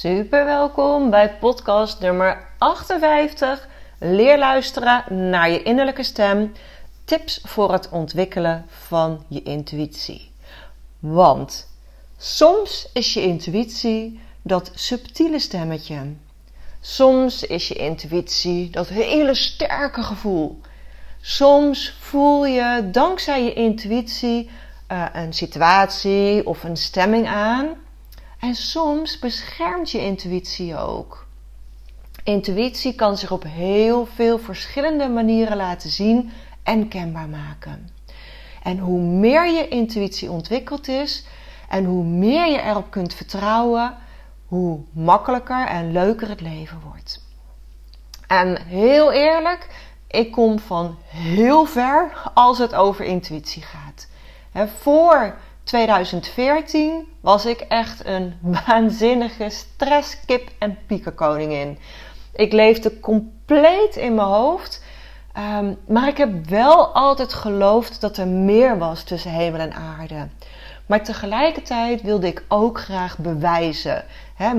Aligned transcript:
Super 0.00 0.44
welkom 0.44 1.10
bij 1.10 1.36
podcast 1.38 2.00
nummer 2.00 2.46
58. 2.58 3.68
Leer 3.98 4.38
luisteren 4.38 5.30
naar 5.30 5.50
je 5.50 5.62
innerlijke 5.62 6.02
stem. 6.02 6.52
Tips 7.04 7.40
voor 7.42 7.72
het 7.72 7.88
ontwikkelen 7.88 8.66
van 8.68 9.24
je 9.28 9.42
intuïtie. 9.42 10.32
Want 10.98 11.68
soms 12.16 12.88
is 12.92 13.14
je 13.14 13.22
intuïtie 13.22 14.20
dat 14.42 14.70
subtiele 14.74 15.38
stemmetje. 15.38 16.14
Soms 16.80 17.42
is 17.42 17.68
je 17.68 17.74
intuïtie 17.74 18.70
dat 18.70 18.88
hele 18.88 19.34
sterke 19.34 20.02
gevoel. 20.02 20.60
Soms 21.20 21.94
voel 21.98 22.46
je 22.46 22.88
dankzij 22.92 23.44
je 23.44 23.52
intuïtie 23.52 24.50
uh, 24.92 25.06
een 25.12 25.32
situatie 25.32 26.46
of 26.46 26.64
een 26.64 26.76
stemming 26.76 27.26
aan. 27.26 27.88
En 28.40 28.54
soms 28.54 29.18
beschermt 29.18 29.90
je 29.90 30.04
intuïtie 30.04 30.76
ook. 30.76 31.26
Intuïtie 32.24 32.94
kan 32.94 33.16
zich 33.16 33.30
op 33.30 33.42
heel 33.42 34.06
veel 34.06 34.38
verschillende 34.38 35.08
manieren 35.08 35.56
laten 35.56 35.90
zien 35.90 36.30
en 36.62 36.88
kenbaar 36.88 37.28
maken. 37.28 37.90
En 38.62 38.78
hoe 38.78 39.00
meer 39.00 39.46
je 39.46 39.68
intuïtie 39.68 40.30
ontwikkeld 40.30 40.88
is 40.88 41.24
en 41.68 41.84
hoe 41.84 42.04
meer 42.04 42.46
je 42.46 42.62
erop 42.62 42.90
kunt 42.90 43.14
vertrouwen, 43.14 43.96
hoe 44.46 44.80
makkelijker 44.92 45.66
en 45.66 45.92
leuker 45.92 46.28
het 46.28 46.40
leven 46.40 46.80
wordt. 46.84 47.24
En 48.26 48.62
heel 48.62 49.12
eerlijk, 49.12 49.68
ik 50.06 50.32
kom 50.32 50.58
van 50.58 50.98
heel 51.06 51.64
ver 51.64 52.30
als 52.34 52.58
het 52.58 52.74
over 52.74 53.04
intuïtie 53.04 53.62
gaat. 53.62 54.08
voor 54.80 55.34
2014 55.70 57.08
was 57.20 57.46
ik 57.46 57.60
echt 57.60 58.06
een 58.06 58.34
waanzinnige 58.66 59.50
stress, 59.50 60.16
kip 60.26 60.48
en 60.58 60.78
piekenkoningin. 60.86 61.78
Ik 62.32 62.52
leefde 62.52 63.00
compleet 63.00 63.96
in 63.96 64.14
mijn 64.14 64.28
hoofd. 64.28 64.82
Um, 65.58 65.78
maar 65.86 66.08
ik 66.08 66.16
heb 66.16 66.48
wel 66.48 66.86
altijd 66.86 67.32
geloofd 67.32 68.00
dat 68.00 68.16
er 68.16 68.26
meer 68.26 68.78
was 68.78 69.02
tussen 69.02 69.30
hemel 69.30 69.60
en 69.60 69.72
aarde. 69.72 70.28
Maar 70.86 71.04
tegelijkertijd 71.04 72.02
wilde 72.02 72.26
ik 72.26 72.44
ook 72.48 72.80
graag 72.80 73.18
bewijzen. 73.18 74.04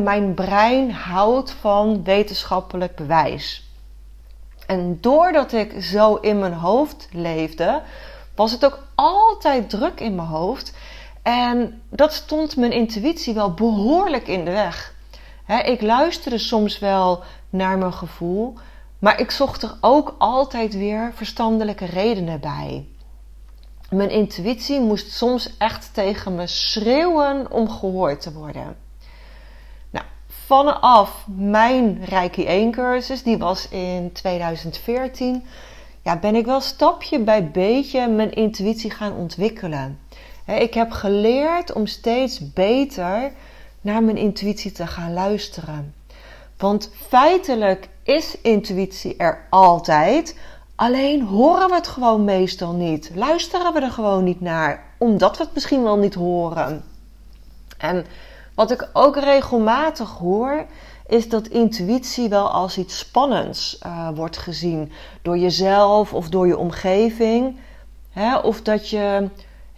mijn 0.04 0.34
brein 0.34 0.92
houdt 0.92 1.52
van 1.52 2.04
wetenschappelijk 2.04 2.96
bewijs. 2.96 3.70
En 4.68 4.98
doordat 5.02 5.52
ik 5.52 5.84
zo 5.84 6.16
in 6.16 6.40
mijn 6.40 6.54
hoofd 6.54 7.08
leefde, 7.12 7.82
was 8.36 8.52
het 8.52 8.66
ook 8.66 8.80
altijd 8.96 9.70
druk 9.70 10.00
in 10.00 10.16
mijn 10.16 10.28
hoofd. 10.28 10.74
En 11.22 11.82
dat 11.90 12.14
stond 12.14 12.58
mijn 12.58 12.72
intuïtie 12.72 13.34
wel 13.34 13.54
behoorlijk 13.54 14.28
in 14.28 14.46
de 14.46 14.52
weg. 14.52 14.94
ik 15.66 15.82
luisterde 15.82 16.38
soms 16.38 16.80
wel 16.80 17.24
naar 17.50 17.78
mijn 17.78 17.94
gevoel, 17.94 18.54
maar 19.00 19.20
ik 19.20 19.32
zocht 19.32 19.64
er 19.64 19.78
ook 19.82 20.16
altijd 20.18 20.74
weer 20.74 21.12
verstandelijke 21.16 21.86
redenen 21.86 22.40
bij. 22.40 22.86
Mijn 23.90 24.10
intuïtie 24.10 24.80
moest 24.80 25.12
soms 25.12 25.58
echt 25.58 25.94
tegen 25.94 26.36
me 26.36 26.48
schreeuwen 26.48 27.52
om 27.52 27.70
gehoord 27.70 28.22
te 28.22 28.34
worden. 28.34 28.78
Nou, 29.90 30.06
vanaf 30.28 31.26
mijn 31.36 32.06
Reiki 32.06 32.46
1 32.46 32.72
cursus, 32.72 33.24
die 33.24 33.38
was 33.38 33.68
in 33.68 34.12
2014, 34.12 35.46
ja, 36.02 36.18
ben 36.18 36.36
ik 36.36 36.46
wel 36.46 36.62
stapje 36.62 37.20
bij 37.20 37.52
beetje 37.52 38.08
mijn 38.08 38.32
intuïtie 38.34 38.92
gaan 38.92 39.14
ontwikkelen. 39.14 40.01
Ik 40.46 40.74
heb 40.74 40.92
geleerd 40.92 41.74
om 41.74 41.88
steeds 41.88 42.54
beter 42.54 43.32
naar 43.82 44.04
mijn 44.04 44.18
intuïtie 44.18 44.72
te 44.72 44.88
gaan 44.88 45.14
luisteren. 45.14 45.94
Want 46.58 46.92
feitelijk 47.08 47.90
is 48.04 48.38
intuïtie 48.42 49.16
er 49.18 49.48
altijd, 49.50 50.38
alleen 50.76 51.22
horen 51.22 51.70
we 51.70 51.76
het 51.76 51.88
gewoon 51.88 52.24
meestal 52.24 52.74
niet. 52.74 53.12
Luisteren 53.16 53.74
we 53.74 53.80
er 53.80 53.92
gewoon 53.92 54.24
niet 54.24 54.42
naar, 54.42 54.84
omdat 54.98 55.38
we 55.38 55.44
het 55.44 55.54
misschien 55.54 55.84
wel 55.84 55.98
niet 55.98 56.14
horen. 56.14 56.84
En 57.78 58.06
wat 58.56 58.72
ik 58.72 58.90
ook 58.94 59.18
regelmatig 59.18 60.10
hoor, 60.10 60.66
is 61.08 61.30
dat 61.30 61.48
intuïtie 61.48 62.30
wel 62.30 62.52
als 62.52 62.78
iets 62.78 62.98
spannends 62.98 63.80
uh, 63.86 64.10
wordt 64.16 64.38
gezien 64.38 64.92
door 65.22 65.38
jezelf 65.38 66.14
of 66.14 66.30
door 66.30 66.48
je 66.48 66.58
omgeving. 66.58 67.60
Hè? 68.10 68.38
Of 68.38 68.62
dat 68.62 68.90
je 68.90 69.30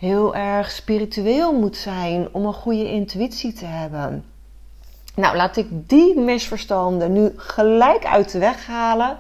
heel 0.04 0.36
erg 0.36 0.72
spiritueel 0.72 1.60
moet 1.60 1.78
zijn 1.78 2.28
om 2.32 2.46
een 2.46 2.54
goede 2.54 2.92
intuïtie 2.92 3.54
te 3.54 3.66
hebben. 3.66 4.26
Nou, 5.16 5.36
laat 5.36 5.58
ik 5.58 5.68
die 5.72 6.20
misverstanden 6.20 7.14
nu 7.14 7.32
gelijk 7.36 8.06
uit 8.06 8.32
de 8.32 8.40
weg 8.40 8.66
halen. 8.66 9.18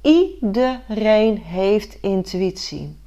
Iedereen 0.00 1.38
heeft 1.38 1.98
intuïtie. 2.00 2.98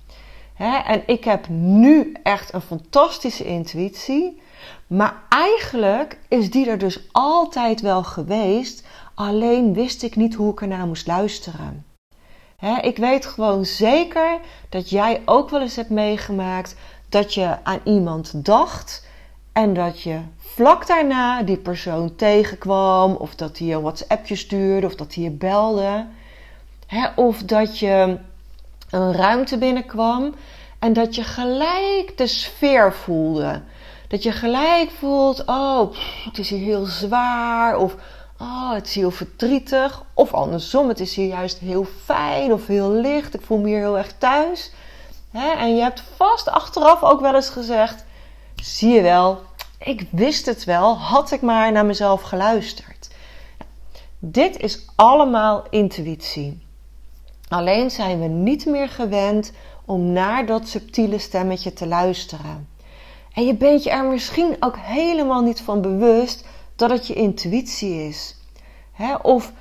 en 0.86 1.04
ik 1.06 1.24
heb 1.24 1.48
nu 1.50 2.16
echt 2.24 2.54
een 2.54 2.62
fantastische 2.62 3.46
intuïtie. 3.46 4.42
Maar 4.88 5.22
eigenlijk 5.30 6.20
is 6.28 6.52
die 6.52 6.70
er 6.70 6.78
dus 6.78 7.00
altijd 7.12 7.82
wel 7.82 8.04
geweest. 8.04 8.88
Alleen 9.14 9.74
wist 9.74 10.04
ik 10.04 10.16
niet 10.16 10.34
hoe 10.34 10.52
ik 10.52 10.62
ernaar 10.62 10.88
moest 10.88 11.08
luisteren. 11.08 11.93
Ik 12.82 12.98
weet 12.98 13.26
gewoon 13.26 13.66
zeker 13.66 14.40
dat 14.70 14.90
jij 14.90 15.22
ook 15.26 15.50
wel 15.50 15.62
eens 15.62 15.76
hebt 15.76 15.90
meegemaakt 15.90 16.76
dat 17.10 17.34
je 17.34 17.58
aan 17.64 17.80
iemand 17.84 18.46
dacht 18.46 19.08
en 19.52 19.74
dat 19.74 20.02
je 20.02 20.20
vlak 20.38 20.88
daarna 20.88 21.42
die 21.42 21.58
persoon 21.58 22.16
tegenkwam, 22.16 23.16
of 23.16 23.36
dat 23.36 23.58
hij 23.58 23.74
een 23.74 23.82
WhatsAppje 23.82 24.36
stuurde, 24.36 24.88
of 24.88 24.96
dat 24.96 25.14
hij 25.14 25.24
je 25.24 25.30
belde, 25.30 26.06
of 27.16 27.44
dat 27.44 27.80
je 27.80 28.18
een 28.90 29.14
ruimte 29.14 29.58
binnenkwam 29.58 30.36
en 30.80 30.94
dat 30.94 31.16
je 31.16 31.24
gelijk 31.24 32.14
de 32.18 32.28
sfeer 32.28 32.94
voelde. 32.94 33.62
Dat 34.08 34.24
je 34.24 34.32
gelijk 34.32 34.92
voelt, 35.00 35.46
oh, 35.46 35.96
het 36.26 36.38
is 36.38 36.50
hier 36.50 36.60
heel 36.60 36.86
zwaar, 36.86 37.78
of 37.78 37.96
oh, 38.44 38.74
het 38.74 38.88
is 38.88 38.96
heel 38.96 39.12
verdrietig, 39.12 40.04
of 40.14 40.34
andersom, 40.34 40.88
het 40.88 41.00
is 41.00 41.16
hier 41.16 41.28
juist 41.28 41.58
heel 41.58 41.86
fijn 42.04 42.54
of 42.54 42.68
heel 42.68 42.92
licht, 42.92 43.34
ik 43.34 43.42
voel 43.42 43.58
me 43.58 43.68
hier 43.68 43.80
heel 43.80 43.98
erg 43.98 44.14
thuis. 44.18 44.72
En 45.32 45.76
je 45.76 45.82
hebt 45.82 46.04
vast 46.16 46.50
achteraf 46.50 47.04
ook 47.04 47.22
wel 47.22 47.36
eens 47.36 47.50
gezegd, 47.50 48.06
zie 48.56 48.94
je 48.94 49.02
wel, 49.02 49.42
ik 49.78 50.08
wist 50.12 50.46
het 50.46 50.64
wel, 50.64 50.98
had 50.98 51.32
ik 51.32 51.42
maar 51.42 51.72
naar 51.72 51.86
mezelf 51.86 52.22
geluisterd. 52.22 53.10
Dit 54.20 54.58
is 54.58 54.86
allemaal 54.96 55.64
intuïtie. 55.70 56.62
Alleen 57.48 57.92
zijn 57.92 58.20
we 58.20 58.28
niet 58.28 58.66
meer 58.66 58.90
gewend 58.90 59.52
om 59.86 60.12
naar 60.12 60.46
dat 60.46 60.68
subtiele 60.68 61.20
stemmetje 61.20 61.74
te 61.74 61.88
luisteren. 61.88 62.68
En 63.34 63.46
je 63.46 63.56
bent 63.56 63.84
je 63.84 63.90
er 63.90 64.04
misschien 64.04 64.56
ook 64.60 64.78
helemaal 64.78 65.42
niet 65.42 65.62
van 65.62 65.82
bewust 65.82 66.46
dat 66.76 66.90
het 66.90 67.08
je 67.08 67.14
intuïtie 67.14 68.08
is. 68.08 68.36
Of 69.22 69.52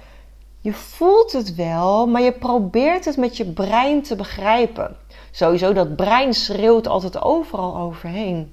je 0.60 0.72
voelt 0.72 1.32
het 1.32 1.54
wel, 1.54 2.06
maar 2.06 2.22
je 2.22 2.32
probeert 2.32 3.04
het 3.04 3.16
met 3.16 3.36
je 3.36 3.44
brein 3.44 4.02
te 4.02 4.16
begrijpen. 4.16 4.96
Sowieso, 5.30 5.72
dat 5.72 5.96
brein 5.96 6.34
schreeuwt 6.34 6.86
altijd 6.86 7.22
overal 7.22 7.76
overheen. 7.76 8.52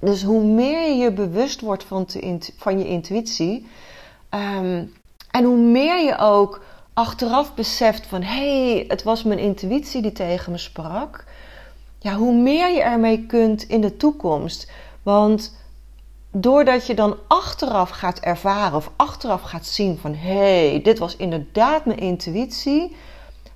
Dus 0.00 0.22
hoe 0.22 0.44
meer 0.44 0.88
je 0.88 0.94
je 0.94 1.12
bewust 1.12 1.60
wordt 1.60 1.84
van, 1.84 2.06
van 2.56 2.78
je 2.78 2.86
intuïtie, 2.86 3.66
ehm, 4.28 4.84
en 5.30 5.44
hoe 5.44 5.56
meer 5.56 6.04
je 6.04 6.18
ook 6.18 6.64
achteraf 6.92 7.54
beseft 7.54 8.06
van 8.06 8.22
hé, 8.22 8.70
hey, 8.72 8.84
het 8.88 9.02
was 9.02 9.22
mijn 9.22 9.38
intuïtie 9.38 10.02
die 10.02 10.12
tegen 10.12 10.52
me 10.52 10.58
sprak, 10.58 11.24
ja, 11.98 12.14
hoe 12.14 12.34
meer 12.34 12.70
je 12.70 12.82
ermee 12.82 13.26
kunt 13.26 13.62
in 13.62 13.80
de 13.80 13.96
toekomst. 13.96 14.70
Want 15.02 15.56
doordat 16.40 16.86
je 16.86 16.94
dan 16.94 17.16
achteraf 17.26 17.90
gaat 17.90 18.18
ervaren 18.18 18.76
of 18.76 18.90
achteraf 18.96 19.42
gaat 19.42 19.66
zien 19.66 19.98
van 19.98 20.14
hé, 20.14 20.68
hey, 20.68 20.82
dit 20.82 20.98
was 20.98 21.16
inderdaad 21.16 21.84
mijn 21.84 21.98
intuïtie, 21.98 22.96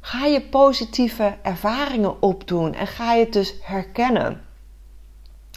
ga 0.01 0.27
je 0.27 0.41
positieve 0.41 1.37
ervaringen 1.43 2.23
opdoen 2.23 2.75
en 2.75 2.87
ga 2.87 3.13
je 3.15 3.25
het 3.25 3.33
dus 3.33 3.55
herkennen. 3.63 4.45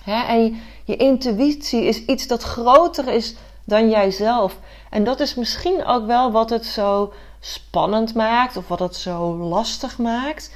en 0.05 0.61
je 0.83 0.95
intuïtie 0.95 1.83
is 1.83 2.05
iets 2.05 2.27
dat 2.27 2.43
groter 2.43 3.07
is 3.07 3.35
dan 3.63 3.89
jijzelf. 3.89 4.59
En 4.89 5.03
dat 5.03 5.19
is 5.19 5.35
misschien 5.35 5.85
ook 5.85 6.05
wel 6.05 6.31
wat 6.31 6.49
het 6.49 6.65
zo 6.65 7.13
spannend 7.39 8.15
maakt 8.15 8.57
of 8.57 8.67
wat 8.67 8.79
het 8.79 8.95
zo 8.95 9.35
lastig 9.35 9.97
maakt. 9.97 10.51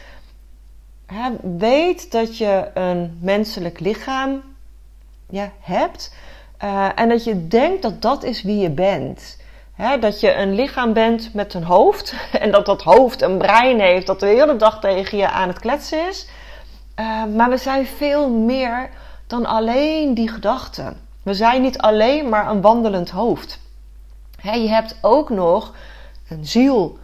weet 1.57 2.11
dat 2.11 2.37
je 2.37 2.71
een 2.73 3.17
menselijk 3.21 3.79
lichaam 3.79 4.41
ja, 5.29 5.51
hebt 5.59 6.11
uh, 6.63 6.89
en 6.95 7.09
dat 7.09 7.24
je 7.24 7.48
denkt 7.48 7.81
dat 7.81 8.01
dat 8.01 8.24
is 8.24 8.42
wie 8.42 8.57
je 8.57 8.69
bent. 8.69 9.38
dat 10.00 10.19
je 10.19 10.33
een 10.33 10.56
lichaam 10.56 10.94
bent 10.94 11.33
met 11.33 11.54
een 11.54 11.63
hoofd 11.63 12.13
en 12.39 12.51
dat 12.51 12.65
dat 12.65 12.81
hoofd 12.83 13.21
een 13.21 13.38
brein 13.38 13.80
heeft 13.80 14.07
dat 14.07 14.19
de 14.19 14.25
hele 14.25 14.56
dag 14.56 14.80
tegen 14.80 15.18
je 15.18 15.30
aan 15.30 15.48
het 15.48 15.59
kletsen 15.59 16.07
is. 16.07 16.27
Uh, 17.00 17.24
maar 17.36 17.50
we 17.50 17.57
zijn 17.57 17.86
veel 17.86 18.30
meer 18.30 18.89
dan 19.27 19.45
alleen 19.45 20.13
die 20.13 20.30
gedachten. 20.30 20.98
We 21.24 21.33
zijn 21.33 21.62
niet 21.62 21.77
alleen 21.77 22.30
maar 22.30 22.50
een 22.50 22.62
wandelend 22.62 23.09
hoofd. 23.09 23.59
je 24.42 24.69
hebt 24.69 24.98
ook 25.01 25.30
nog 25.30 25.74
een 26.30 26.45
ziel 26.45 26.98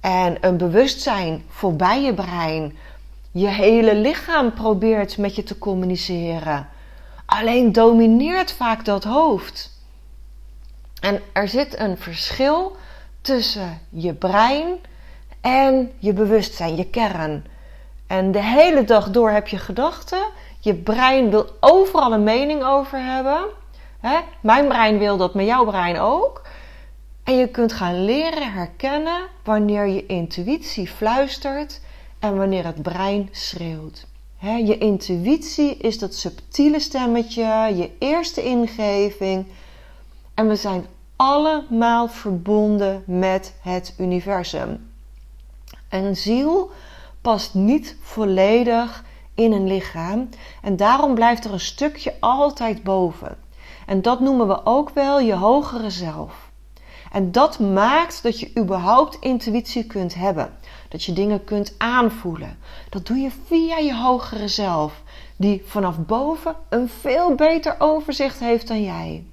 en 0.00 0.36
een 0.40 0.56
bewustzijn 0.56 1.44
voorbij 1.48 2.02
je 2.02 2.14
brein. 2.14 2.76
Je 3.30 3.48
hele 3.48 3.94
lichaam 3.94 4.52
probeert 4.52 5.18
met 5.18 5.34
je 5.34 5.42
te 5.42 5.58
communiceren. 5.58 6.68
Alleen 7.28 7.72
domineert 7.72 8.52
vaak 8.52 8.84
dat 8.84 9.04
hoofd. 9.04 9.70
En 11.00 11.22
er 11.32 11.48
zit 11.48 11.78
een 11.78 11.98
verschil 11.98 12.76
tussen 13.20 13.80
je 13.88 14.14
brein 14.14 14.78
en 15.40 15.92
je 15.98 16.12
bewustzijn, 16.12 16.76
je 16.76 16.90
kern. 16.90 17.46
En 18.06 18.32
de 18.32 18.42
hele 18.42 18.84
dag 18.84 19.10
door 19.10 19.30
heb 19.30 19.48
je 19.48 19.58
gedachten. 19.58 20.22
Je 20.60 20.74
brein 20.74 21.30
wil 21.30 21.46
overal 21.60 22.12
een 22.12 22.22
mening 22.22 22.64
over 22.64 22.98
hebben. 22.98 23.44
Mijn 24.40 24.68
brein 24.68 24.98
wil 24.98 25.16
dat, 25.16 25.34
maar 25.34 25.44
jouw 25.44 25.64
brein 25.64 25.98
ook. 25.98 26.42
En 27.24 27.36
je 27.36 27.48
kunt 27.48 27.72
gaan 27.72 28.04
leren 28.04 28.52
herkennen 28.52 29.20
wanneer 29.44 29.86
je 29.86 30.06
intuïtie 30.06 30.88
fluistert 30.88 31.80
en 32.18 32.36
wanneer 32.36 32.64
het 32.64 32.82
brein 32.82 33.28
schreeuwt. 33.32 34.06
Je 34.40 34.78
intuïtie 34.78 35.76
is 35.76 35.98
dat 35.98 36.14
subtiele 36.14 36.80
stemmetje, 36.80 37.44
je 37.76 37.90
eerste 37.98 38.42
ingeving. 38.42 39.46
En 40.34 40.48
we 40.48 40.56
zijn 40.56 40.86
allemaal 41.16 42.08
verbonden 42.08 43.02
met 43.06 43.54
het 43.60 43.94
universum. 43.98 44.90
Een 45.88 46.16
ziel 46.16 46.70
past 47.20 47.54
niet 47.54 47.96
volledig 48.00 49.04
in 49.34 49.52
een 49.52 49.66
lichaam 49.66 50.28
en 50.62 50.76
daarom 50.76 51.14
blijft 51.14 51.44
er 51.44 51.52
een 51.52 51.60
stukje 51.60 52.14
altijd 52.20 52.82
boven. 52.82 53.36
En 53.86 54.02
dat 54.02 54.20
noemen 54.20 54.48
we 54.48 54.66
ook 54.66 54.90
wel 54.90 55.20
je 55.20 55.34
hogere 55.34 55.90
zelf. 55.90 56.47
En 57.12 57.32
dat 57.32 57.58
maakt 57.58 58.22
dat 58.22 58.40
je 58.40 58.50
überhaupt 58.58 59.16
intuïtie 59.20 59.84
kunt 59.84 60.14
hebben. 60.14 60.52
Dat 60.88 61.04
je 61.04 61.12
dingen 61.12 61.44
kunt 61.44 61.74
aanvoelen. 61.78 62.58
Dat 62.90 63.06
doe 63.06 63.16
je 63.16 63.30
via 63.46 63.76
je 63.78 63.96
hogere 63.96 64.48
zelf, 64.48 65.02
die 65.36 65.62
vanaf 65.66 65.98
boven 65.98 66.56
een 66.68 66.88
veel 66.88 67.34
beter 67.34 67.74
overzicht 67.78 68.38
heeft 68.38 68.68
dan 68.68 68.82
jij. 68.82 69.24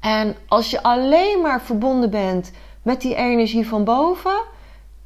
En 0.00 0.36
als 0.48 0.70
je 0.70 0.82
alleen 0.82 1.40
maar 1.40 1.62
verbonden 1.62 2.10
bent 2.10 2.52
met 2.82 3.00
die 3.00 3.14
energie 3.14 3.68
van 3.68 3.84
boven, 3.84 4.42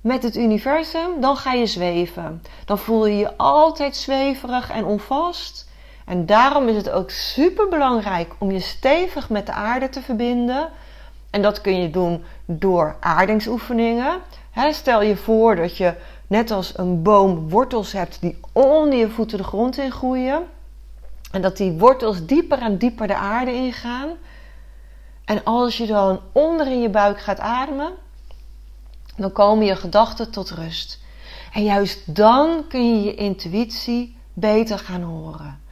met 0.00 0.22
het 0.22 0.36
universum, 0.36 1.20
dan 1.20 1.36
ga 1.36 1.52
je 1.52 1.66
zweven. 1.66 2.42
Dan 2.64 2.78
voel 2.78 3.06
je 3.06 3.16
je 3.16 3.36
altijd 3.36 3.96
zweverig 3.96 4.70
en 4.70 4.84
onvast. 4.84 5.65
En 6.06 6.26
daarom 6.26 6.68
is 6.68 6.76
het 6.76 6.90
ook 6.90 7.10
super 7.10 7.68
belangrijk 7.68 8.34
om 8.38 8.50
je 8.50 8.60
stevig 8.60 9.28
met 9.28 9.46
de 9.46 9.52
aarde 9.52 9.88
te 9.88 10.00
verbinden. 10.00 10.68
En 11.30 11.42
dat 11.42 11.60
kun 11.60 11.80
je 11.80 11.90
doen 11.90 12.24
door 12.44 12.96
aardingsoefeningen. 13.00 14.20
stel 14.70 15.02
je 15.02 15.16
voor 15.16 15.56
dat 15.56 15.76
je 15.76 15.94
net 16.26 16.50
als 16.50 16.78
een 16.78 17.02
boom 17.02 17.48
wortels 17.48 17.92
hebt 17.92 18.20
die 18.20 18.40
onder 18.52 18.98
je 18.98 19.10
voeten 19.10 19.38
de 19.38 19.44
grond 19.44 19.78
in 19.78 19.92
groeien. 19.92 20.42
En 21.30 21.42
dat 21.42 21.56
die 21.56 21.72
wortels 21.72 22.26
dieper 22.26 22.58
en 22.58 22.78
dieper 22.78 23.06
de 23.06 23.16
aarde 23.16 23.52
ingaan. 23.52 24.08
En 25.24 25.44
als 25.44 25.76
je 25.76 25.86
dan 25.86 26.20
onder 26.32 26.66
in 26.66 26.80
je 26.80 26.90
buik 26.90 27.20
gaat 27.20 27.40
ademen, 27.40 27.92
dan 29.16 29.32
komen 29.32 29.66
je 29.66 29.76
gedachten 29.76 30.30
tot 30.30 30.50
rust. 30.50 31.00
En 31.52 31.64
juist 31.64 32.14
dan 32.14 32.64
kun 32.68 32.94
je 32.94 33.04
je 33.04 33.14
intuïtie 33.14 34.16
beter 34.32 34.78
gaan 34.78 35.02
horen. 35.02 35.64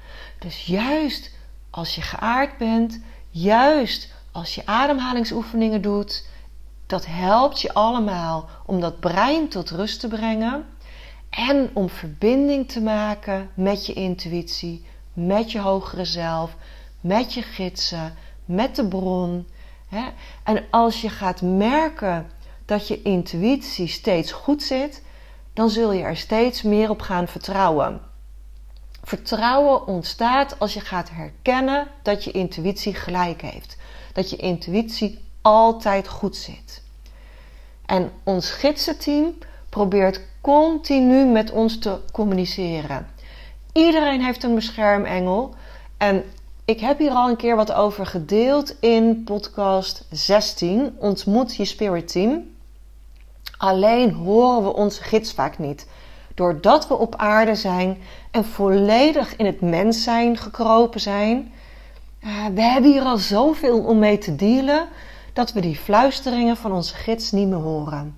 Dus 0.45 0.67
juist 0.67 1.31
als 1.71 1.95
je 1.95 2.03
geaard 2.03 2.59
bent, 2.59 3.01
juist 3.31 4.13
als 4.33 4.55
je 4.55 4.67
ademhalingsoefeningen 4.67 5.83
doet, 5.83 6.27
dat 6.87 7.07
helpt 7.07 7.61
je 7.61 7.75
allemaal 7.75 8.49
om 8.67 8.81
dat 8.81 9.01
brein 9.01 9.49
tot 9.49 9.71
rust 9.71 10.01
te 10.01 10.09
brengen 10.09 10.67
en 11.31 11.71
om 11.73 11.89
verbinding 11.89 12.69
te 12.69 12.81
maken 12.81 13.51
met 13.55 13.87
je 13.87 13.93
intuïtie, 13.93 14.87
met 15.13 15.53
je 15.53 15.61
hogere 15.61 16.05
zelf, 16.05 16.57
met 17.01 17.35
je 17.35 17.43
gidsen, 17.43 18.15
met 18.45 18.77
de 18.77 18.89
bron. 18.89 19.47
En 20.43 20.65
als 20.71 21.01
je 21.01 21.09
gaat 21.09 21.43
merken 21.43 22.31
dat 22.65 22.89
je 22.89 23.03
intuïtie 23.03 23.89
steeds 23.89 24.33
goed 24.33 24.63
zit, 24.63 25.03
dan 25.53 25.71
zul 25.71 25.93
je 25.93 26.03
er 26.03 26.17
steeds 26.17 26.63
meer 26.63 26.91
op 26.91 27.01
gaan 27.01 27.29
vertrouwen. 27.29 28.01
Vertrouwen 29.05 29.87
ontstaat 29.87 30.59
als 30.59 30.75
je 30.75 30.81
gaat 30.81 31.11
herkennen 31.11 31.87
dat 32.03 32.25
je 32.25 32.31
intuïtie 32.31 32.95
gelijk 32.95 33.43
heeft. 33.43 33.77
Dat 34.13 34.31
je 34.31 34.37
intuïtie 34.37 35.19
altijd 35.43 36.09
goed 36.09 36.37
zit. 36.37 36.83
En 37.87 38.13
ons 38.23 38.51
gidsenteam 38.51 39.35
probeert 39.69 40.21
continu 40.41 41.25
met 41.25 41.51
ons 41.51 41.79
te 41.79 41.99
communiceren. 42.13 43.09
Iedereen 43.73 44.25
heeft 44.25 44.43
een 44.43 44.55
beschermengel. 44.55 45.55
En 45.97 46.25
ik 46.65 46.81
heb 46.81 46.99
hier 46.99 47.11
al 47.11 47.29
een 47.29 47.37
keer 47.37 47.57
wat 47.57 47.73
over 47.73 48.07
gedeeld 48.07 48.77
in 48.81 49.25
podcast 49.25 50.07
16. 50.11 50.97
Ontmoet 50.99 51.57
je 51.57 51.65
spirit 51.65 52.09
team. 52.09 52.53
Alleen 53.57 54.13
horen 54.13 54.63
we 54.63 54.75
onze 54.75 55.03
gids 55.03 55.33
vaak 55.33 55.59
niet. 55.59 55.87
Doordat 56.35 56.89
we 56.89 56.95
op 56.95 57.17
aarde 57.17 57.55
zijn 57.55 57.99
en 58.31 58.45
volledig 58.45 59.37
in 59.37 59.47
het 59.47 59.61
mens 59.61 60.03
zijn 60.03 60.37
gekropen 60.37 61.01
zijn. 61.01 61.53
Uh, 62.25 62.47
we 62.55 62.63
hebben 62.63 62.91
hier 62.91 63.03
al 63.03 63.17
zoveel 63.17 63.79
om 63.79 63.99
mee 63.99 64.19
te 64.19 64.37
dealen 64.37 64.89
dat 65.33 65.53
we 65.53 65.61
die 65.61 65.77
fluisteringen 65.77 66.57
van 66.57 66.73
onze 66.73 66.95
gids 66.95 67.31
niet 67.33 67.49
meer 67.49 67.59
horen. 67.59 68.17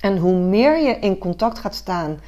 En 0.00 0.18
hoe 0.18 0.34
meer 0.34 0.78
je 0.78 0.98
in 0.98 1.18
contact 1.18 1.58
gaat 1.58 1.74
staan 1.74 2.20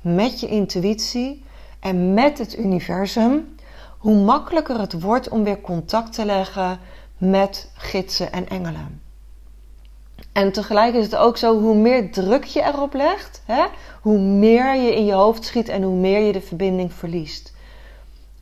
met 0.00 0.40
je 0.40 0.46
intuïtie 0.48 1.44
en 1.80 2.14
met 2.14 2.38
het 2.38 2.58
universum, 2.58 3.54
hoe 3.98 4.16
makkelijker 4.16 4.80
het 4.80 5.00
wordt 5.00 5.28
om 5.28 5.44
weer 5.44 5.60
contact 5.60 6.12
te 6.12 6.24
leggen 6.24 6.78
met 7.18 7.70
gidsen 7.74 8.32
en 8.32 8.48
engelen. 8.48 9.00
En 10.32 10.52
tegelijk 10.52 10.94
is 10.94 11.04
het 11.04 11.16
ook 11.16 11.36
zo, 11.36 11.60
hoe 11.60 11.74
meer 11.74 12.12
druk 12.12 12.44
je 12.44 12.62
erop 12.62 12.94
legt, 12.94 13.42
hè, 13.44 13.64
hoe 14.00 14.18
meer 14.18 14.74
je 14.74 14.94
in 14.94 15.04
je 15.04 15.12
hoofd 15.12 15.44
schiet 15.44 15.68
en 15.68 15.82
hoe 15.82 15.96
meer 15.96 16.20
je 16.20 16.32
de 16.32 16.40
verbinding 16.40 16.92
verliest. 16.92 17.54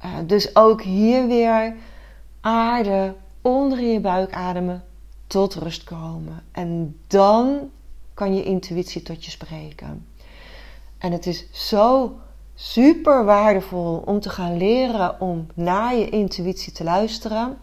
Uh, 0.04 0.14
dus 0.26 0.56
ook 0.56 0.82
hier 0.82 1.26
weer 1.26 1.74
aarde 2.40 3.14
onder 3.42 3.80
je 3.80 4.00
buik 4.00 4.32
ademen, 4.32 4.84
tot 5.26 5.54
rust 5.54 5.84
komen. 5.84 6.42
En 6.52 6.96
dan 7.06 7.70
kan 8.14 8.34
je 8.34 8.44
intuïtie 8.44 9.02
tot 9.02 9.24
je 9.24 9.30
spreken. 9.30 10.06
En 10.98 11.12
het 11.12 11.26
is 11.26 11.46
zo 11.52 12.16
super 12.54 13.24
waardevol 13.24 14.02
om 14.04 14.20
te 14.20 14.30
gaan 14.30 14.56
leren 14.56 15.20
om 15.20 15.46
naar 15.54 15.96
je 15.96 16.08
intuïtie 16.08 16.72
te 16.72 16.84
luisteren. 16.84 17.58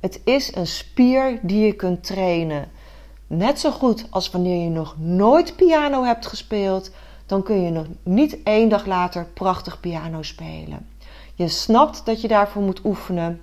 Het 0.00 0.20
is 0.24 0.54
een 0.54 0.66
spier 0.66 1.38
die 1.42 1.66
je 1.66 1.72
kunt 1.72 2.04
trainen. 2.04 2.70
Net 3.36 3.60
zo 3.60 3.70
goed 3.70 4.06
als 4.10 4.30
wanneer 4.30 4.62
je 4.62 4.70
nog 4.70 4.94
nooit 4.98 5.56
piano 5.56 6.04
hebt 6.04 6.26
gespeeld, 6.26 6.90
dan 7.26 7.42
kun 7.42 7.62
je 7.62 7.70
nog 7.70 7.86
niet 8.02 8.42
één 8.42 8.68
dag 8.68 8.86
later 8.86 9.26
prachtig 9.34 9.80
piano 9.80 10.22
spelen. 10.22 10.88
Je 11.34 11.48
snapt 11.48 12.06
dat 12.06 12.20
je 12.20 12.28
daarvoor 12.28 12.62
moet 12.62 12.84
oefenen. 12.84 13.40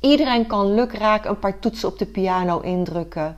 Iedereen 0.00 0.46
kan 0.46 0.74
lukraak 0.74 1.24
een 1.24 1.38
paar 1.38 1.58
toetsen 1.58 1.88
op 1.88 1.98
de 1.98 2.06
piano 2.06 2.60
indrukken. 2.60 3.36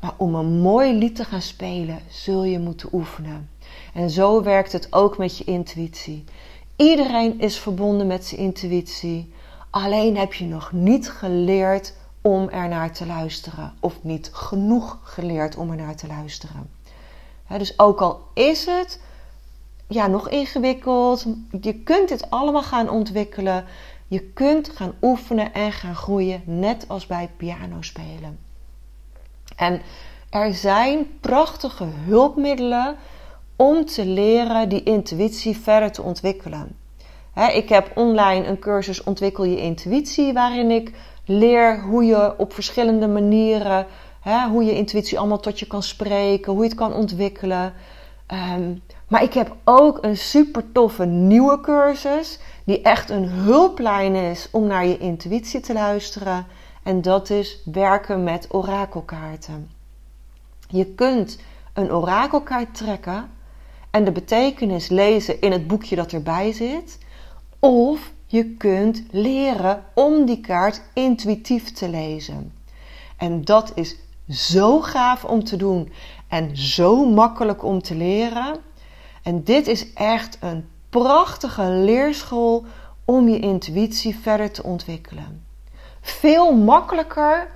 Maar 0.00 0.14
om 0.16 0.34
een 0.34 0.60
mooi 0.60 0.92
lied 0.92 1.16
te 1.16 1.24
gaan 1.24 1.42
spelen, 1.42 1.98
zul 2.08 2.44
je 2.44 2.58
moeten 2.58 2.88
oefenen. 2.92 3.50
En 3.94 4.10
zo 4.10 4.42
werkt 4.42 4.72
het 4.72 4.92
ook 4.92 5.18
met 5.18 5.38
je 5.38 5.44
intuïtie. 5.44 6.24
Iedereen 6.76 7.40
is 7.40 7.58
verbonden 7.58 8.06
met 8.06 8.24
zijn 8.24 8.40
intuïtie. 8.40 9.32
Alleen 9.70 10.16
heb 10.16 10.34
je 10.34 10.44
nog 10.44 10.72
niet 10.72 11.10
geleerd 11.10 11.94
om 12.26 12.48
er 12.48 12.68
naar 12.68 12.92
te 12.92 13.06
luisteren. 13.06 13.72
Of 13.80 14.02
niet 14.02 14.30
genoeg 14.32 14.98
geleerd 15.02 15.56
om 15.56 15.70
er 15.70 15.76
naar 15.76 15.96
te 15.96 16.06
luisteren. 16.06 16.70
dus 17.58 17.78
ook 17.78 18.00
al 18.00 18.20
is 18.34 18.66
het 18.66 19.00
ja, 19.88 20.06
nog 20.06 20.28
ingewikkeld. 20.28 21.26
Je 21.60 21.74
kunt 21.74 22.08
dit 22.08 22.30
allemaal 22.30 22.62
gaan 22.62 22.88
ontwikkelen. 22.88 23.64
Je 24.08 24.20
kunt 24.20 24.68
gaan 24.68 24.94
oefenen 25.02 25.52
en 25.52 25.72
gaan 25.72 25.94
groeien, 25.94 26.42
net 26.44 26.84
als 26.88 27.06
bij 27.06 27.30
piano 27.36 27.82
spelen. 27.82 28.38
En 29.56 29.82
er 30.30 30.54
zijn 30.54 31.18
prachtige 31.20 31.84
hulpmiddelen 31.84 32.96
om 33.56 33.84
te 33.84 34.06
leren 34.06 34.68
die 34.68 34.82
intuïtie 34.82 35.56
verder 35.56 35.92
te 35.92 36.02
ontwikkelen. 36.02 36.76
ik 37.52 37.68
heb 37.68 37.92
online 37.94 38.46
een 38.46 38.58
cursus 38.58 39.02
Ontwikkel 39.04 39.44
je 39.44 39.60
intuïtie, 39.60 40.32
waarin 40.32 40.70
ik 40.70 40.92
leer 41.26 41.80
hoe 41.80 42.04
je 42.04 42.38
op 42.38 42.52
verschillende 42.52 43.08
manieren, 43.08 43.86
hoe 44.50 44.64
je 44.64 44.74
intuïtie 44.74 45.18
allemaal 45.18 45.40
tot 45.40 45.58
je 45.58 45.66
kan 45.66 45.82
spreken, 45.82 46.52
hoe 46.52 46.62
je 46.62 46.68
het 46.68 46.78
kan 46.78 46.92
ontwikkelen. 46.94 47.72
Ehm, 48.26 48.74
maar 49.08 49.22
ik 49.22 49.34
heb 49.34 49.56
ook 49.64 49.98
een 50.04 50.16
super 50.16 50.72
toffe 50.72 51.04
nieuwe 51.04 51.60
cursus, 51.60 52.38
die 52.64 52.82
echt 52.82 53.10
een 53.10 53.28
hulplijn 53.28 54.14
is 54.14 54.48
om 54.50 54.66
naar 54.66 54.86
je 54.86 54.98
intuïtie 54.98 55.60
te 55.60 55.72
luisteren. 55.72 56.46
En 56.82 57.02
dat 57.02 57.30
is 57.30 57.60
werken 57.64 58.24
met 58.24 58.46
orakelkaarten. 58.50 59.70
Je 60.68 60.86
kunt 60.86 61.38
een 61.72 61.92
orakelkaart 61.92 62.74
trekken 62.74 63.30
en 63.90 64.04
de 64.04 64.12
betekenis 64.12 64.88
lezen 64.88 65.40
in 65.40 65.52
het 65.52 65.66
boekje 65.66 65.96
dat 65.96 66.12
erbij 66.12 66.52
zit. 66.52 66.98
Of 67.58 68.12
je 68.26 68.44
kunt 68.44 69.02
leren 69.10 69.84
om 69.94 70.24
die 70.24 70.40
kaart 70.40 70.82
intuïtief 70.92 71.72
te 71.72 71.88
lezen. 71.88 72.52
En 73.16 73.44
dat 73.44 73.72
is 73.74 73.96
zo 74.28 74.80
gaaf 74.80 75.24
om 75.24 75.44
te 75.44 75.56
doen 75.56 75.92
en 76.28 76.56
zo 76.56 77.06
makkelijk 77.06 77.64
om 77.64 77.82
te 77.82 77.94
leren. 77.94 78.56
En 79.22 79.44
dit 79.44 79.66
is 79.66 79.92
echt 79.92 80.38
een 80.40 80.68
prachtige 80.90 81.62
leerschool 81.62 82.64
om 83.04 83.28
je 83.28 83.38
intuïtie 83.38 84.16
verder 84.16 84.50
te 84.50 84.62
ontwikkelen. 84.62 85.44
Veel 86.00 86.56
makkelijker 86.56 87.50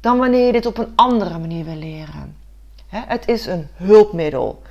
dan 0.00 0.18
wanneer 0.18 0.46
je 0.46 0.52
dit 0.52 0.66
op 0.66 0.78
een 0.78 0.92
andere 0.94 1.38
manier 1.38 1.64
wil 1.64 1.76
leren. 1.76 2.36
Het 2.86 3.28
is 3.28 3.46
een 3.46 3.68
hulpmiddel. 3.74 4.62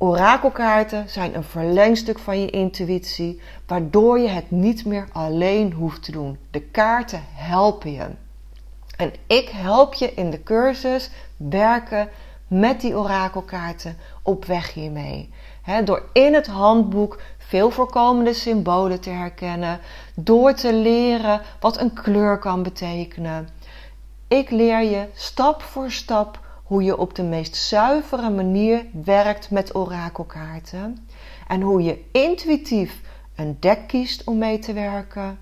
Orakelkaarten 0.00 1.08
zijn 1.08 1.34
een 1.34 1.44
verlengstuk 1.44 2.18
van 2.18 2.40
je 2.40 2.50
intuïtie, 2.50 3.40
waardoor 3.66 4.18
je 4.18 4.28
het 4.28 4.50
niet 4.50 4.84
meer 4.84 5.08
alleen 5.12 5.72
hoeft 5.72 6.02
te 6.02 6.12
doen. 6.12 6.38
De 6.50 6.60
kaarten 6.60 7.22
helpen 7.32 7.92
je. 7.92 8.06
En 8.96 9.12
ik 9.26 9.48
help 9.48 9.94
je 9.94 10.14
in 10.14 10.30
de 10.30 10.42
cursus 10.42 11.10
werken 11.36 12.08
met 12.48 12.80
die 12.80 12.96
orakelkaarten 12.96 13.96
op 14.22 14.44
weg 14.44 14.74
hiermee. 14.74 15.30
door 15.84 16.02
in 16.12 16.34
het 16.34 16.46
handboek 16.46 17.20
veel 17.38 17.70
voorkomende 17.70 18.32
symbolen 18.32 19.00
te 19.00 19.10
herkennen, 19.10 19.80
door 20.14 20.54
te 20.54 20.72
leren 20.72 21.40
wat 21.60 21.80
een 21.80 21.92
kleur 21.92 22.38
kan 22.38 22.62
betekenen. 22.62 23.48
Ik 24.28 24.50
leer 24.50 24.82
je 24.82 25.06
stap 25.14 25.62
voor 25.62 25.90
stap 25.90 26.46
hoe 26.68 26.82
je 26.82 26.98
op 26.98 27.14
de 27.14 27.22
meest 27.22 27.56
zuivere 27.56 28.30
manier 28.30 28.86
werkt 29.04 29.50
met 29.50 29.74
orakelkaarten 29.74 31.08
en 31.46 31.60
hoe 31.60 31.82
je 31.82 32.04
intuïtief 32.12 33.00
een 33.36 33.56
dek 33.60 33.86
kiest 33.86 34.24
om 34.24 34.38
mee 34.38 34.58
te 34.58 34.72
werken. 34.72 35.38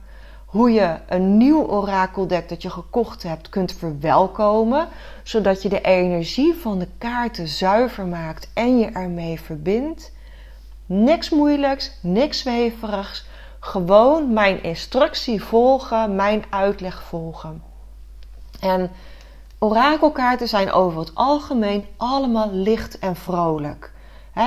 Hoe 0.47 0.73
je 0.73 0.99
een 1.09 1.37
nieuw 1.37 1.67
orakeldek 1.67 2.49
dat 2.49 2.63
je 2.63 2.71
gekocht 2.71 3.23
hebt 3.23 3.49
kunt 3.49 3.73
verwelkomen, 3.73 4.89
zodat 5.23 5.63
je 5.63 5.69
de 5.69 5.81
energie 5.81 6.55
van 6.55 6.79
de 6.79 6.89
kaarten 6.99 7.49
zuiver 7.49 8.07
maakt 8.07 8.51
en 8.55 8.79
je 8.79 8.87
ermee 8.87 9.41
verbindt. 9.41 10.13
Niks 10.87 11.31
moeilijks, 11.31 11.99
niks 12.01 12.39
zweverigs. 12.39 13.27
Gewoon 13.61 14.33
mijn 14.33 14.63
instructie 14.63 15.43
volgen, 15.43 16.15
mijn 16.15 16.45
uitleg 16.51 17.03
volgen. 17.03 17.63
En 18.61 18.91
Orakelkaarten 19.59 20.49
zijn 20.49 20.73
over 20.73 21.01
het 21.01 21.15
algemeen 21.15 21.85
allemaal 21.97 22.51
licht 22.53 22.99
en 22.99 23.17
vrolijk. 23.17 23.93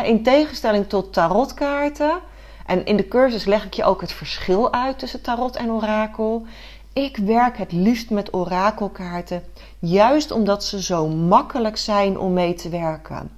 In 0.03 0.23
tegenstelling 0.23 0.87
tot 0.87 1.13
tarotkaarten, 1.13 2.19
en 2.65 2.85
in 2.85 2.97
de 2.97 3.07
cursus 3.07 3.45
leg 3.45 3.65
ik 3.65 3.73
je 3.73 3.83
ook 3.83 4.01
het 4.01 4.11
verschil 4.11 4.73
uit 4.73 4.99
tussen 4.99 5.21
tarot 5.21 5.55
en 5.55 5.71
orakel. 5.71 6.45
Ik 6.93 7.17
werk 7.17 7.57
het 7.57 7.71
liefst 7.71 8.09
met 8.09 8.33
orakelkaarten, 8.33 9.43
juist 9.79 10.31
omdat 10.31 10.63
ze 10.63 10.81
zo 10.81 11.07
makkelijk 11.07 11.77
zijn 11.77 12.19
om 12.19 12.33
mee 12.33 12.53
te 12.53 12.69
werken. 12.69 13.31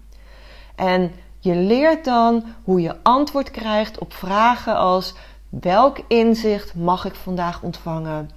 En 0.75 1.11
je 1.39 1.55
leert 1.55 2.05
dan 2.05 2.43
hoe 2.63 2.81
je 2.81 2.95
antwoord 3.03 3.51
krijgt 3.51 3.99
op 3.99 4.13
vragen 4.13 4.75
als: 4.75 5.13
welk 5.49 5.97
inzicht 6.07 6.75
mag 6.75 7.05
ik 7.05 7.15
vandaag 7.15 7.61
ontvangen? 7.61 8.29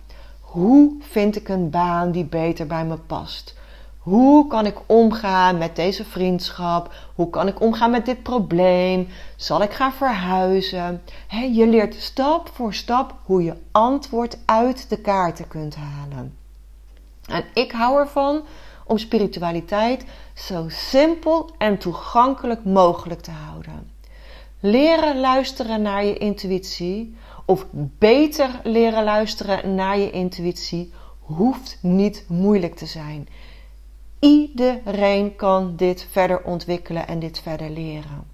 Hoe 0.55 0.97
vind 1.01 1.37
ik 1.37 1.49
een 1.49 1.71
baan 1.71 2.11
die 2.11 2.25
beter 2.25 2.67
bij 2.67 2.85
me 2.85 2.97
past? 2.97 3.55
Hoe 3.99 4.47
kan 4.47 4.67
ik 4.67 4.77
omgaan 4.87 5.59
met 5.59 5.77
deze 5.77 6.05
vriendschap? 6.05 6.95
Hoe 7.15 7.31
kan 7.31 7.49
ik 7.49 7.61
omgaan 7.61 7.91
met 7.91 8.07
dit 8.07 8.23
probleem? 8.23 9.09
Zal 9.37 9.63
ik 9.63 9.73
gaan 9.73 9.93
verhuizen? 9.93 11.03
je 11.53 11.67
leert 11.67 11.95
stap 11.95 12.51
voor 12.53 12.75
stap 12.75 13.15
hoe 13.25 13.43
je 13.43 13.57
antwoord 13.71 14.39
uit 14.45 14.89
de 14.89 14.97
kaarten 14.97 15.49
kunt 15.49 15.77
halen. 15.77 16.37
En 17.27 17.45
ik 17.55 17.73
hou 17.73 17.99
ervan 17.99 18.43
om 18.87 18.99
spiritualiteit 18.99 20.05
zo 20.35 20.65
simpel 20.69 21.51
en 21.59 21.79
toegankelijk 21.79 22.65
mogelijk 22.65 23.21
te 23.21 23.31
houden. 23.31 23.91
Leren 24.61 25.21
luisteren 25.21 25.83
naar 25.83 26.05
je 26.05 26.19
intuïtie 26.19 27.17
of 27.45 27.67
beter 27.99 28.61
leren 28.63 29.05
luisteren 29.05 29.75
naar 29.75 29.99
je 29.99 30.11
intuïtie 30.11 30.93
hoeft 31.19 31.79
niet 31.81 32.25
moeilijk 32.29 32.75
te 32.75 32.87
zijn. 32.87 33.29
Iedereen 34.19 35.37
kan 35.37 35.77
dit 35.77 36.07
verder 36.11 36.43
ontwikkelen 36.43 37.07
en 37.07 37.19
dit 37.19 37.41
verder 37.41 37.71
leren. 37.71 38.27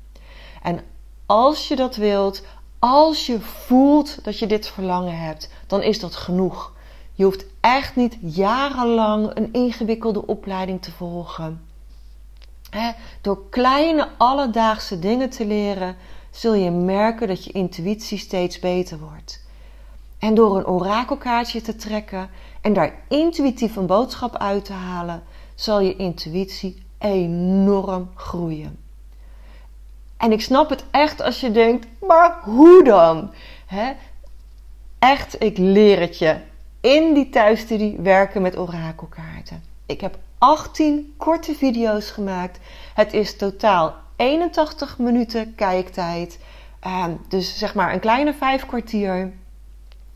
En 0.62 0.80
als 1.26 1.68
je 1.68 1.76
dat 1.76 1.96
wilt, 1.96 2.42
als 2.78 3.26
je 3.26 3.40
voelt 3.40 4.24
dat 4.24 4.38
je 4.38 4.46
dit 4.46 4.66
verlangen 4.66 5.18
hebt, 5.18 5.50
dan 5.66 5.82
is 5.82 6.00
dat 6.00 6.16
genoeg. 6.16 6.72
Je 7.14 7.24
hoeft 7.24 7.44
echt 7.60 7.96
niet 7.96 8.18
jarenlang 8.20 9.30
een 9.34 9.52
ingewikkelde 9.52 10.26
opleiding 10.26 10.82
te 10.82 10.92
volgen. 10.92 11.64
door 13.20 13.48
kleine 13.48 14.08
alledaagse 14.16 14.98
dingen 14.98 15.30
te 15.30 15.46
leren, 15.46 15.96
zul 16.30 16.54
je 16.54 16.70
merken 16.70 17.28
dat 17.28 17.44
je 17.44 17.52
intuïtie 17.52 18.18
steeds 18.18 18.58
beter 18.58 18.98
wordt. 18.98 19.44
En 20.18 20.34
door 20.34 20.56
een 20.56 20.66
orakelkaartje 20.66 21.60
te 21.60 21.76
trekken 21.76 22.30
en 22.60 22.72
daar 22.72 22.94
intuïtief 23.08 23.76
een 23.76 23.86
boodschap 23.86 24.36
uit 24.36 24.64
te 24.64 24.72
halen, 24.72 25.22
zal 25.54 25.80
je 25.80 25.96
intuïtie 25.96 26.82
enorm 26.98 28.10
groeien. 28.14 28.78
En 30.16 30.32
ik 30.32 30.40
snap 30.40 30.70
het 30.70 30.84
echt 30.90 31.22
als 31.22 31.40
je 31.40 31.50
denkt, 31.50 31.86
maar 32.06 32.38
hoe 32.42 32.84
dan? 32.84 33.30
Echt, 34.98 35.42
ik 35.42 35.58
leer 35.58 36.00
het 36.00 36.18
je. 36.18 36.36
In 36.80 37.14
die 37.14 37.28
thuisstudie 37.28 37.96
werken 37.98 38.42
met 38.42 38.58
orakelkaarten. 38.58 39.62
Ik 39.86 40.00
heb 40.00 40.18
18 40.38 41.14
korte 41.16 41.54
video's 41.54 42.10
gemaakt. 42.10 42.58
Het 42.94 43.12
is 43.12 43.36
totaal 43.36 43.94
81 44.20 44.98
minuten 44.98 45.54
kijktijd. 45.54 46.38
Ehm, 46.80 47.10
dus 47.28 47.58
zeg 47.58 47.74
maar 47.74 47.92
een 47.92 48.00
kleine 48.00 48.34
vijf 48.34 48.66
kwartier. 48.66 49.32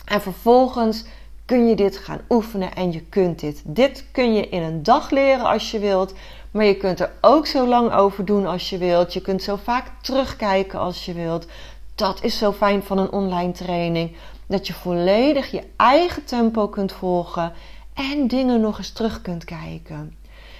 En 0.04 0.20
vervolgens 0.20 1.04
kun 1.44 1.68
je 1.68 1.76
dit 1.76 1.96
gaan 1.96 2.20
oefenen 2.28 2.74
en 2.74 2.92
je 2.92 3.00
kunt 3.00 3.40
dit. 3.40 3.62
Dit 3.64 4.04
kun 4.12 4.34
je 4.34 4.48
in 4.48 4.62
een 4.62 4.82
dag 4.82 5.10
leren 5.10 5.44
als 5.44 5.70
je 5.70 5.78
wilt. 5.78 6.14
Maar 6.50 6.64
je 6.64 6.76
kunt 6.76 7.00
er 7.00 7.12
ook 7.20 7.46
zo 7.46 7.66
lang 7.66 7.92
over 7.92 8.24
doen 8.24 8.46
als 8.46 8.70
je 8.70 8.78
wilt. 8.78 9.12
Je 9.12 9.20
kunt 9.20 9.42
zo 9.42 9.56
vaak 9.56 9.90
terugkijken 10.00 10.78
als 10.78 11.04
je 11.04 11.12
wilt. 11.12 11.46
Dat 11.94 12.22
is 12.22 12.38
zo 12.38 12.52
fijn 12.52 12.82
van 12.82 12.98
een 12.98 13.12
online 13.12 13.52
training. 13.52 14.16
Dat 14.46 14.66
je 14.66 14.72
volledig 14.72 15.50
je 15.50 15.62
eigen 15.76 16.24
tempo 16.24 16.68
kunt 16.68 16.92
volgen 16.92 17.52
en 17.94 18.28
dingen 18.28 18.60
nog 18.60 18.78
eens 18.78 18.92
terug 18.92 19.22
kunt 19.22 19.44
kijken. 19.44 20.16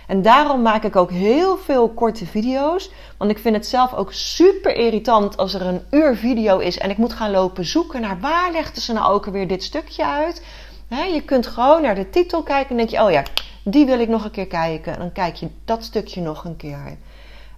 En 0.06 0.22
daarom 0.22 0.62
maak 0.62 0.82
ik 0.82 0.96
ook 0.96 1.10
heel 1.10 1.56
veel 1.56 1.88
korte 1.88 2.26
video's. 2.26 2.90
Want 3.16 3.30
ik 3.30 3.38
vind 3.38 3.56
het 3.56 3.66
zelf 3.66 3.94
ook 3.94 4.12
super 4.12 4.76
irritant 4.76 5.36
als 5.36 5.54
er 5.54 5.62
een 5.62 5.82
uur 5.90 6.16
video 6.16 6.58
is 6.58 6.78
en 6.78 6.90
ik 6.90 6.96
moet 6.96 7.12
gaan 7.12 7.30
lopen 7.30 7.64
zoeken 7.64 8.00
naar 8.00 8.20
waar 8.20 8.52
legden 8.52 8.82
ze 8.82 8.92
nou 8.92 9.12
ook 9.12 9.26
alweer 9.26 9.48
dit 9.48 9.62
stukje 9.62 10.06
uit. 10.06 10.44
je 10.88 11.22
kunt 11.24 11.46
gewoon 11.46 11.82
naar 11.82 11.94
de 11.94 12.10
titel 12.10 12.42
kijken 12.42 12.70
en 12.70 12.76
denk 12.76 12.88
je, 12.88 13.02
oh 13.02 13.10
ja, 13.10 13.22
die 13.64 13.86
wil 13.86 14.00
ik 14.00 14.08
nog 14.08 14.24
een 14.24 14.30
keer 14.30 14.46
kijken. 14.46 14.92
En 14.92 14.98
dan 14.98 15.12
kijk 15.12 15.34
je 15.34 15.48
dat 15.64 15.84
stukje 15.84 16.20
nog 16.20 16.44
een 16.44 16.56
keer. 16.56 16.96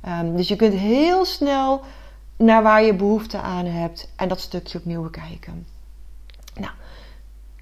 Um, 0.09 0.37
dus 0.37 0.49
je 0.49 0.57
kunt 0.57 0.75
heel 0.75 1.25
snel 1.25 1.81
naar 2.37 2.63
waar 2.63 2.83
je 2.83 2.95
behoefte 2.95 3.39
aan 3.39 3.67
hebt 3.67 4.09
en 4.17 4.29
dat 4.29 4.41
stukje 4.41 4.79
opnieuw 4.79 5.03
bekijken. 5.03 5.67
Nou, 6.55 6.73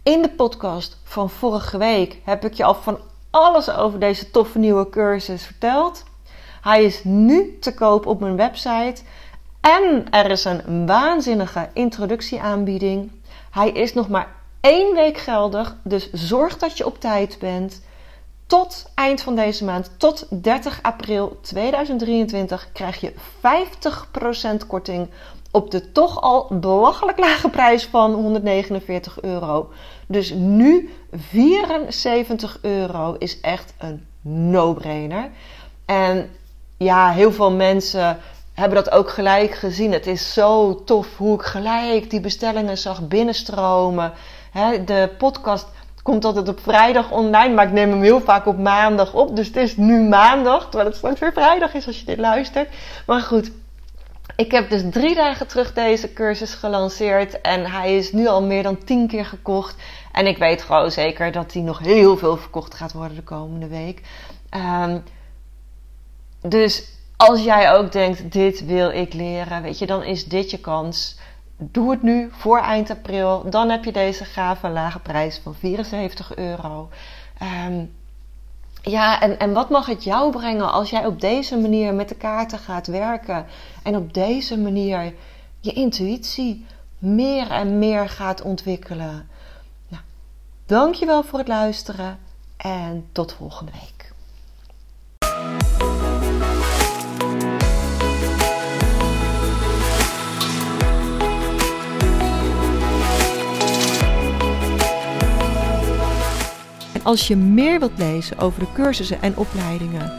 in 0.03 0.23
de 0.23 0.31
podcast 0.31 0.99
van 1.03 1.31
vorige 1.31 1.79
week 1.79 2.19
heb 2.25 2.45
ik 2.45 2.53
je 2.53 2.65
al 2.65 2.75
van 2.75 2.99
alles 3.35 3.71
over 3.71 3.99
deze 3.99 4.31
toffe 4.31 4.59
nieuwe 4.59 4.91
cursus 4.91 5.43
verteld. 5.43 6.03
Hij 6.61 6.85
is 6.85 7.05
nu 7.05 7.59
te 7.61 7.75
koop 7.75 8.07
op 8.07 8.21
mijn 8.21 8.37
website. 8.37 9.03
En 9.61 10.07
er 10.11 10.31
is 10.31 10.45
een 10.45 10.87
waanzinnige 10.87 11.69
introductieaanbieding. 11.73 13.11
Hij 13.51 13.71
is 13.71 13.95
nog 13.95 14.09
maar 14.09 14.29
één 14.61 14.95
week 14.95 15.19
geldig, 15.19 15.77
dus 15.83 16.13
zorg 16.13 16.59
dat 16.59 16.79
je 16.79 16.87
op 16.87 17.01
tijd 17.01 17.37
bent. 17.41 17.83
Tot 18.47 18.91
eind 18.95 19.21
van 19.21 19.35
deze 19.35 19.65
maand, 19.65 19.91
tot 19.97 20.43
30 20.43 20.79
april 20.83 21.39
2023, 21.41 22.69
krijg 22.73 23.01
je 23.01 23.13
50% 24.63 24.67
korting 24.67 25.09
op 25.55 25.71
de 25.71 25.93
toch 25.93 26.21
al 26.21 26.47
belachelijk 26.51 27.19
lage 27.19 27.49
prijs 27.49 27.85
van 27.85 28.13
149 28.13 29.23
euro. 29.23 29.71
Dus 30.07 30.31
nu 30.31 30.91
74 31.17 32.59
euro 32.63 33.15
is 33.19 33.41
echt 33.41 33.75
een 33.79 34.07
no-brainer. 34.21 35.31
En 35.87 36.31
ja, 36.77 37.11
heel 37.11 37.33
veel 37.33 37.53
mensen 37.53 38.19
hebben 38.55 38.85
dat 38.85 38.95
ook 38.95 39.11
gelijk 39.11 39.55
gezien. 39.55 39.93
Het 39.93 40.07
is 40.07 40.33
zo 40.33 40.83
tof 40.85 41.17
hoe 41.17 41.35
ik 41.35 41.43
gelijk 41.43 42.11
die 42.11 42.21
bestellingen 42.21 42.79
zag 42.79 43.09
binnenstromen. 43.09 44.13
de 44.85 45.11
podcast 45.19 45.67
komt 46.03 46.25
altijd 46.25 46.49
op 46.49 46.61
vrijdag 46.61 47.11
online, 47.11 47.55
maar 47.55 47.67
ik 47.67 47.73
neem 47.73 47.91
hem 47.91 48.03
heel 48.03 48.21
vaak 48.21 48.47
op 48.47 48.59
maandag 48.59 49.15
op. 49.15 49.37
Dus 49.37 49.47
het 49.47 49.57
is 49.57 49.77
nu 49.77 50.09
maandag, 50.09 50.63
terwijl 50.63 50.85
het 50.85 50.97
straks 50.97 51.21
weer 51.21 51.33
vrijdag 51.33 51.75
is 51.75 51.87
als 51.87 51.99
je 51.99 52.05
dit 52.05 52.19
luistert. 52.19 52.69
Maar 53.07 53.21
goed, 53.21 53.51
ik 54.37 54.51
heb 54.51 54.71
dus 54.71 54.83
drie 54.91 55.15
dagen 55.15 55.47
terug 55.47 55.73
deze 55.73 56.13
cursus 56.13 56.55
gelanceerd 56.55 57.41
en 57.41 57.71
hij 57.71 57.97
is 57.97 58.13
nu 58.13 58.27
al 58.27 58.43
meer 58.43 58.63
dan 58.63 58.85
tien 58.85 59.09
keer 59.09 59.25
gekocht. 59.25 59.77
En 60.15 60.27
ik 60.27 60.39
weet 60.39 60.63
gewoon 60.63 60.91
zeker 60.91 61.33
dat 61.33 61.53
hij 61.53 61.63
nog 61.63 61.79
heel 61.79 62.17
veel 62.17 62.37
verkocht 62.37 62.75
gaat 62.75 62.93
worden 62.93 63.17
de 63.17 63.23
komende 63.23 63.69
week. 63.69 64.03
Um, 64.57 65.03
dus 66.41 66.85
als 67.17 67.43
jij 67.43 67.73
ook 67.73 67.93
denkt, 67.93 68.33
dit 68.33 68.65
wil 68.65 68.91
ik 68.91 69.13
leren, 69.15 69.63
weet 69.63 69.79
je, 69.79 69.87
dan 69.87 70.03
is 70.03 70.25
dit 70.25 70.51
je 70.51 70.59
kans. 70.59 71.19
Doe 71.57 71.91
het 71.91 72.03
nu 72.03 72.29
voor 72.33 72.59
eind 72.59 72.91
april. 72.91 73.51
Dan 73.51 73.71
heb 73.71 73.85
je 73.85 73.93
deze 73.93 74.25
gave 74.25 74.69
lage 74.69 74.99
prijs 74.99 75.41
van 75.43 75.55
74 75.55 76.37
euro. 76.37 76.89
Um, 77.67 77.93
ja, 78.83 79.21
en, 79.21 79.39
en 79.39 79.53
wat 79.53 79.71
mag 79.71 79.87
het 79.87 80.05
jou 80.05 80.33
brengen 80.33 80.73
als 80.73 80.91
jij 80.91 81.07
op 81.07 81.21
deze 81.21 81.57
manier 81.57 81.95
met 81.95 82.09
de 82.09 82.15
kaarten 82.15 82.59
gaat 82.59 82.87
werken 82.87 83.47
en 83.83 83.97
op 83.97 84.15
deze 84.15 84.59
manier 84.59 85.15
je 85.61 85.73
intuïtie 85.73 86.67
meer 86.99 87.51
en 87.51 87.79
meer 87.79 88.09
gaat 88.09 88.43
ontwikkelen? 88.43 89.29
Dankjewel 90.67 91.23
voor 91.23 91.39
het 91.39 91.49
luisteren 91.49 92.19
en 92.57 93.07
tot 93.13 93.33
volgende 93.33 93.73
week. 93.73 93.95
als 107.05 107.29
je 107.29 107.37
meer 107.37 107.79
wilt 107.79 107.99
lezen 107.99 108.39
over 108.39 108.61
de 108.61 108.73
cursussen 108.73 109.23
en 109.23 109.37
opleidingen 109.37 110.13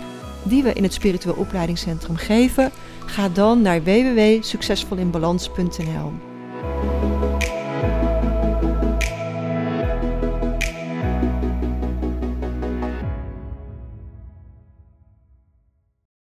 die 0.43 0.63
we 0.63 0.73
in 0.73 0.83
het 0.83 0.93
Spiritueel 0.93 1.35
Opleidingscentrum 1.35 2.15
geven, 2.15 2.71
ga 3.05 3.29
dan 3.29 3.61
naar 3.61 3.83
www.succesvolinbalans.nl. 3.83 6.34